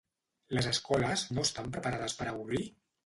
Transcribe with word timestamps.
Les 0.57 0.69
escoles 0.71 1.25
no 1.37 1.43
estan 1.49 1.69
preparades 1.77 2.17
per 2.23 2.29
a 2.31 2.35
obrir? 2.41 2.65